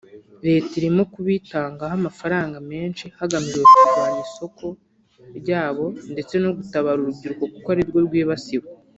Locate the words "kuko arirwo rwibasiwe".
7.53-8.67